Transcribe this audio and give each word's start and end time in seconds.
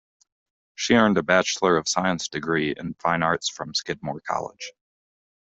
She 0.73 0.95
earned 0.95 1.19
a 1.19 1.21
Bachelor 1.21 1.77
of 1.77 1.87
Science 1.87 2.27
degree 2.27 2.73
in 2.75 2.95
Fine 2.95 3.21
Arts 3.21 3.47
from 3.49 3.75
Skidmore 3.75 4.21
College. 4.21 4.73